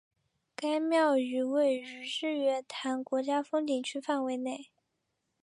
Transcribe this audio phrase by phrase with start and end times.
[0.55, 4.71] 该庙宇位于日月潭国家风景区范围内。